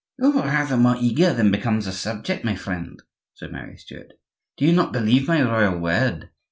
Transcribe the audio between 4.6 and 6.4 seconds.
you not believe my royal word?"